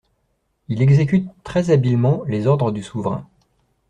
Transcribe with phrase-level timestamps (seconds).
[0.67, 3.27] Il exécute très habilement les ordres du souverain.